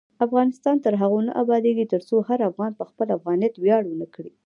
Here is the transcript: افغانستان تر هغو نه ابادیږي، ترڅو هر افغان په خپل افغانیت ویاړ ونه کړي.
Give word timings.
افغانستان 0.25 0.75
تر 0.85 0.93
هغو 1.01 1.19
نه 1.27 1.31
ابادیږي، 1.43 1.85
ترڅو 1.93 2.15
هر 2.29 2.39
افغان 2.49 2.71
په 2.79 2.83
خپل 2.89 3.07
افغانیت 3.17 3.53
ویاړ 3.57 3.81
ونه 3.87 4.07
کړي. 4.15 4.31